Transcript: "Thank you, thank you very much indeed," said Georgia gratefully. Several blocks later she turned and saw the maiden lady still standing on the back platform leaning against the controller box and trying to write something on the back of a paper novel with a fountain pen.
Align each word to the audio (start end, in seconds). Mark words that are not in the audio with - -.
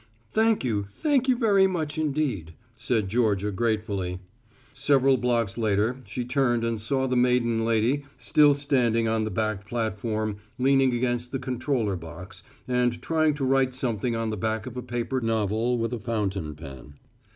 "Thank 0.31 0.63
you, 0.63 0.87
thank 0.91 1.29
you 1.29 1.37
very 1.37 1.67
much 1.67 1.95
indeed," 1.99 2.55
said 2.75 3.07
Georgia 3.07 3.51
gratefully. 3.51 4.19
Several 4.73 5.15
blocks 5.15 5.59
later 5.59 5.97
she 6.07 6.25
turned 6.25 6.65
and 6.65 6.81
saw 6.81 7.05
the 7.05 7.15
maiden 7.15 7.65
lady 7.65 8.05
still 8.17 8.55
standing 8.55 9.07
on 9.07 9.25
the 9.25 9.29
back 9.29 9.67
platform 9.67 10.37
leaning 10.57 10.91
against 10.95 11.31
the 11.31 11.37
controller 11.37 11.95
box 11.95 12.41
and 12.67 12.99
trying 12.99 13.35
to 13.35 13.45
write 13.45 13.75
something 13.75 14.15
on 14.15 14.31
the 14.31 14.37
back 14.37 14.65
of 14.65 14.75
a 14.75 14.81
paper 14.81 15.21
novel 15.21 15.77
with 15.77 15.93
a 15.93 15.99
fountain 15.99 16.55
pen. 16.55 16.95